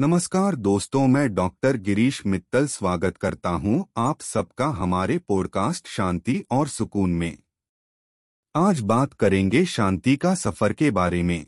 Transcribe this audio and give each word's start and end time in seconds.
नमस्कार 0.00 0.54
दोस्तों, 0.54 1.06
मैं 1.06 1.34
डॉक्टर 1.34 1.76
गिरीश 1.76 2.26
मित्तल 2.26 2.66
स्वागत 2.66 3.16
करता 3.16 3.50
हूँ 3.50 3.86
आप 3.96 4.20
सबका 4.20 4.66
हमारे 4.66 5.18
पॉडकास्ट 5.18 5.88
शांति 5.88 6.44
और 6.50 6.68
सुकून 6.68 7.10
में। 7.10 7.38
आज 8.56 8.80
बात 8.80 9.12
करेंगे 9.12 9.64
शांति 9.64 10.16
का 10.16 10.34
सफ़र 10.34 10.72
के 10.72 10.90
बारे 10.90 11.22
में। 11.22 11.46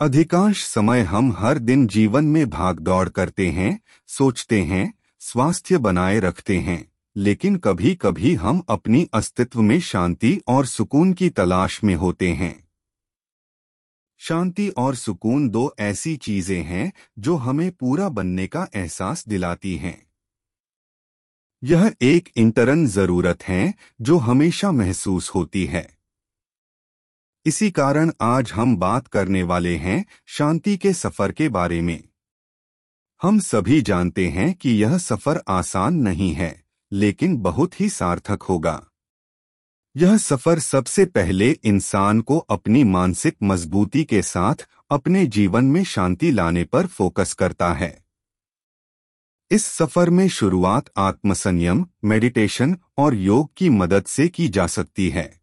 अधिकांश 0.00 0.64
समय 0.64 1.00
हम 1.00 1.32
हर 1.32 1.58
दिन 1.58 1.86
जीवन 1.86 2.24
में 2.24 2.50
भाग 2.50 2.80
दौड़ 2.80 3.08
करते 3.08 3.50
हैं, 3.50 3.80
सोचते 4.06 4.62
हैं, 4.62 4.94
स्वास्थ्य 5.18 5.78
बनाए 5.78 6.20
रखते 6.20 6.58
हैं, 6.58 6.92
लेकिन 7.16 7.56
कभी 7.56 7.94
कभी 7.94 8.34
हम 8.34 8.62
अपनी 8.68 9.08
अस्तित्व 9.14 9.62
में 9.62 9.80
शांति 9.80 10.40
और 10.48 10.66
सुकून 10.66 11.12
की 11.12 11.30
तलाश 11.30 11.84
में 11.84 11.94
होते 11.94 12.32
हैं। 12.32 12.67
शांति 14.18 14.68
और 14.68 14.94
सुकून 14.94 15.48
दो 15.48 15.74
ऐसी 15.78 16.16
चीज़ें 16.16 16.62
हैं 16.62 16.92
जो 17.18 17.36
हमें 17.36 17.70
पूरा 17.72 18.08
बनने 18.08 18.46
का 18.46 18.68
एहसास 18.74 19.24
दिलाती 19.28 19.76
हैं। 19.76 20.06
यह 21.62 21.94
एक 22.02 22.28
इंटरन 22.36 22.86
ज़रूरत 22.86 23.42
है 23.42 23.74
जो 24.00 24.18
हमेशा 24.18 24.72
महसूस 24.72 25.30
होती 25.30 25.64
है। 25.64 25.98
इसी 27.46 27.70
कारण 27.70 28.12
आज 28.20 28.52
हम 28.52 28.76
बात 28.76 29.06
करने 29.06 29.42
वाले 29.42 29.76
हैं 29.76 30.04
शांति 30.26 30.76
के 30.76 30.92
सफ़र 30.92 31.32
के 31.32 31.48
बारे 31.48 31.80
में। 31.80 32.02
हम 33.22 33.38
सभी 33.38 33.80
जानते 33.82 34.28
हैं 34.28 34.54
कि 34.54 34.70
यह 34.70 34.98
सफ़र 34.98 35.42
आसान 35.48 35.94
नहीं 35.94 36.32
है, 36.32 36.64
लेकिन 36.92 37.36
बहुत 37.36 37.80
ही 37.80 37.88
सार्थक 37.88 38.42
होगा। 38.42 38.87
यह 39.98 40.16
सफ़र 40.16 40.58
सबसे 40.58 41.04
पहले 41.04 41.50
इंसान 41.50 42.20
को 42.20 42.38
अपनी 42.38 42.84
मानसिक 42.84 43.36
मजबूती 43.42 44.04
के 44.04 44.22
साथ 44.22 44.54
अपने 44.90 45.26
जीवन 45.26 45.64
में 45.64 45.84
शांति 45.84 46.30
लाने 46.30 46.64
पर 46.64 46.86
फोकस 46.86 47.32
करता 47.32 47.72
है। 47.72 48.04
इस 49.50 49.64
सफ़र 49.64 50.10
में 50.10 50.28
शुरुआत 50.28 50.84
आत्मसंयम, 50.96 51.86
मेडिटेशन 52.04 52.78
और 52.98 53.14
योग 53.14 53.50
की 53.56 53.70
मदद 53.70 54.04
से 54.04 54.28
की 54.28 54.48
जा 54.48 54.66
सकती 54.66 55.08
है। 55.08 55.40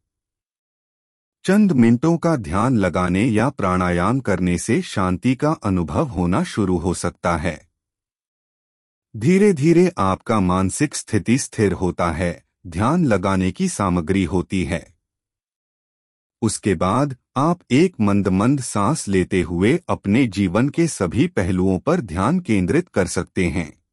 चंद 1.44 1.72
मिनटों 1.72 2.18
का 2.18 2.36
ध्यान 2.36 2.78
लगाने 2.78 3.26
या 3.26 3.50
प्राणायाम 3.50 4.20
करने 4.20 4.58
से 4.58 4.82
शांति 4.82 5.36
का 5.36 5.52
अनुभव 5.52 6.08
होना 6.08 6.44
शुरू 6.44 6.78
हो 6.78 6.94
सकता 6.94 7.38
है। 7.38 7.70
धीरे 9.18 9.54
धीरे 9.54 9.92
आपका 9.98 10.40
मानसिक 10.40 10.96
स्थिति 10.96 11.38
स्थिर 11.38 11.74
होता 11.74 12.12
है। 12.12 12.45
ध्यान 12.68 13.06
लगाने 13.06 13.52
की 13.52 13.70
सामग्री 13.70 14.24
होती 14.24 14.64
है। 14.64 14.96
उसके 16.42 16.76
बाद 16.76 17.16
आप 17.38 17.60
एक 17.72 17.96
मंद 18.02 18.28
मंद 18.28 18.62
सांस 18.62 19.08
लेते 19.08 19.42
हुए 19.42 19.80
अपने 19.90 20.28
जीवन 20.28 20.70
के 20.70 20.88
सभी 20.88 21.28
पहलुओं 21.28 21.80
पर 21.80 22.02
ध्यान 22.02 22.40
केंद्रित 22.40 22.90
कर 22.90 23.08
सकते 23.08 23.46
हैं। 23.46 23.84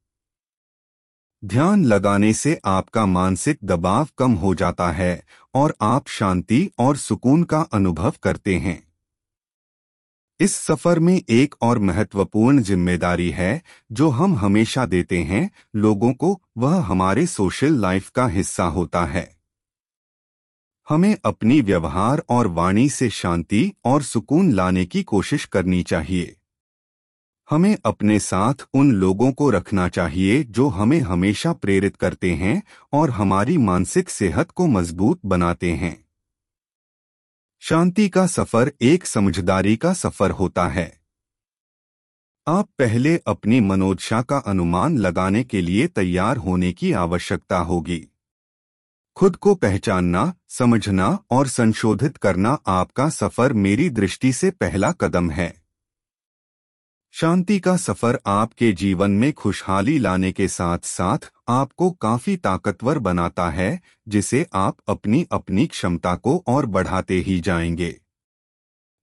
ध्यान 1.44 1.84
लगाने 1.84 2.32
से 2.32 2.60
आपका 2.64 3.06
मानसिक 3.06 3.58
दबाव 3.64 4.08
कम 4.18 4.32
हो 4.32 4.54
जाता 4.54 4.90
है 4.90 5.24
और 5.54 5.76
आप 5.80 6.08
शांति 6.08 6.70
और 6.78 6.96
सुकून 6.96 7.44
का 7.44 7.60
अनुभव 7.60 8.14
करते 8.22 8.56
हैं। 8.56 8.91
इस 10.42 10.54
सफ़र 10.54 10.98
में 10.98 11.22
एक 11.30 11.54
और 11.62 11.78
महत्वपूर्ण 11.78 12.60
ज़िम्मेदारी 12.60 13.30
है, 13.30 13.62
जो 13.92 14.08
हम 14.08 14.34
हमेशा 14.34 14.86
देते 14.86 15.18
हैं, 15.18 15.50
लोगों 15.76 16.12
को, 16.12 16.42
वह 16.58 16.80
हमारे 16.80 17.26
सोशल 17.26 17.72
लाइफ 17.72 18.08
का 18.08 18.26
हिस्सा 18.26 18.64
होता 18.64 19.04
है। 19.04 19.36
हमें 20.88 21.16
अपनी 21.24 21.60
व्यवहार 21.60 22.22
और 22.28 22.46
वाणी 22.46 22.88
से 22.88 23.10
शांति 23.10 23.72
और 23.84 24.02
सुकून 24.02 24.52
लाने 24.52 24.84
की 24.84 25.02
कोशिश 25.02 25.44
करनी 25.44 25.82
चाहिए। 25.82 26.36
हमें 27.50 27.76
अपने 27.84 28.18
साथ 28.18 28.54
उन 28.74 28.92
लोगों 28.92 29.32
को 29.32 29.50
रखना 29.50 29.88
चाहिए, 29.88 30.42
जो 30.42 30.68
हमें 30.68 31.00
हमेशा 31.00 31.52
प्रेरित 31.52 31.96
करते 31.96 32.30
हैं 32.30 32.62
और 32.92 33.10
हमारी 33.10 33.58
मानसिक 33.58 34.10
सेहत 34.10 34.50
को 34.50 34.66
मज़बूत 34.66 35.20
बनाते 35.24 35.72
हैं। 35.72 36.04
शांति 37.64 38.08
का 38.08 38.26
सफ़र 38.26 38.72
एक 38.80 39.06
समझदारी 39.06 39.76
का 39.76 39.92
सफ़र 39.92 40.30
होता 40.30 40.68
है। 40.68 41.00
आप 42.48 42.68
पहले 42.78 43.20
अपनी 43.26 43.60
मनोदशा 43.60 44.22
का 44.22 44.38
अनुमान 44.38 44.98
लगाने 44.98 45.44
के 45.44 45.60
लिए 45.60 45.86
तैयार 45.86 46.36
होने 46.36 46.72
की 46.72 46.92
आवश्यकता 46.92 47.58
होगी। 47.58 48.08
खुद 49.16 49.36
को 49.36 49.54
पहचानना, 49.54 50.34
समझना 50.48 51.24
और 51.30 51.48
संशोधित 51.48 52.16
करना 52.16 52.58
आपका 52.66 53.08
सफ़र 53.08 53.52
मेरी 53.52 53.90
दृष्टि 53.90 54.32
से 54.32 54.50
पहला 54.50 54.92
कदम 54.92 55.30
है। 55.30 55.61
शांति 57.14 57.60
का 57.60 57.76
सफ़र 57.76 58.20
आपके 58.26 58.72
जीवन 58.72 59.10
में 59.10 59.32
खुशहाली 59.32 59.98
लाने 59.98 60.32
के 60.32 60.48
साथ 60.48 60.78
साथ 60.78 61.32
आपको 61.48 61.90
काफ़ी 61.90 62.36
ताकतवर 62.36 62.98
बनाता 62.98 63.50
है, 63.50 63.80
जिसे 64.08 64.46
आप 64.54 64.76
अपनी 64.88 65.26
अपनी 65.32 65.66
क्षमता 65.66 66.14
को 66.14 66.44
और 66.46 66.66
बढ़ाते 66.66 67.14
ही 67.14 67.40
जाएँगे। 67.40 68.00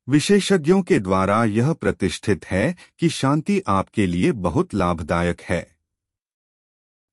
विशेषज्ञों 0.09 0.81
के 0.81 0.99
द्वारा 0.99 1.45
यह 1.45 1.73
प्रतिष्ठित 1.73 2.45
है 2.45 2.75
कि 2.99 3.09
शांति 3.09 3.61
आपके 3.67 4.07
लिए 4.07 4.31
बहुत 4.31 4.73
लाभदायक 4.73 5.41
है। 5.41 5.75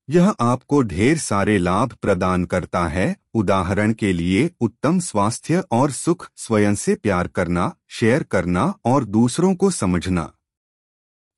यह 0.09 0.35
आपको 0.39 0.81
ढेर 0.81 1.17
सारे 1.17 1.57
लाभ 1.57 1.93
प्रदान 1.93 2.45
करता 2.45 2.87
है, 2.87 3.15
उदाहरण 3.33 3.93
के 3.93 4.13
लिए 4.13 4.51
उत्तम 4.61 4.99
स्वास्थ्य 4.99 5.63
और 5.71 5.91
सुख 5.91 6.29
स्वयं 6.35 6.75
से 6.75 6.95
प्यार 6.95 7.27
करना, 7.27 7.75
शेयर 7.87 8.23
करना 8.23 8.73
और 8.85 9.05
दूसरों 9.05 9.55
को 9.55 9.71
समझना। 9.71 10.33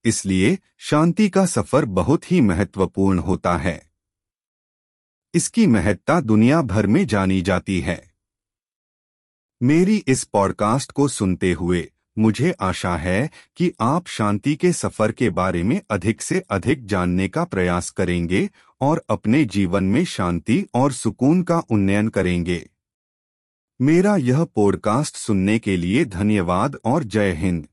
इसलिए 0.05 0.59
शांति 0.77 1.29
का 1.29 1.45
सफ़र 1.45 1.85
बहुत 1.85 2.31
ही 2.31 2.41
महत्वपूर्ण 2.41 3.19
होता 3.19 3.57
है। 3.57 3.91
इसकी 5.33 5.67
महत्ता 5.67 6.21
दुनिया 6.21 6.61
भर 6.61 6.87
में 6.87 7.07
जानी 7.07 7.41
जाती 7.41 7.79
है। 7.79 8.13
मेरी 9.63 10.03
इस 10.07 10.23
पॉडकास्ट 10.23 10.91
को 10.91 11.07
सुनते 11.07 11.51
हुए 11.51 11.91
मुझे 12.17 12.51
आशा 12.51 12.95
है 12.95 13.29
कि 13.55 13.73
आप 13.81 14.07
शांति 14.07 14.55
के 14.55 14.73
सफ़र 14.73 15.11
के 15.11 15.29
बारे 15.29 15.63
में 15.63 15.81
अधिक 15.89 16.21
से 16.21 16.39
अधिक 16.39 16.85
जानने 16.85 17.27
का 17.29 17.43
प्रयास 17.43 17.89
करेंगे 17.89 18.49
और 18.81 19.05
अपने 19.09 19.45
जीवन 19.45 19.83
में 19.83 20.05
शांति 20.05 20.65
और 20.73 20.91
सुकून 20.91 21.43
का 21.43 21.59
उन्नयन 21.59 22.07
करेंगे। 22.07 22.69
मेरा 23.81 24.15
यह 24.15 24.43
पॉडकास्ट 24.43 25.15
सुनने 25.15 25.59
के 25.59 25.77
लिए 25.77 26.05
धन्यवाद 26.05 26.77
और 26.85 27.03
जय 27.03 27.31
हिंद। 27.31 27.67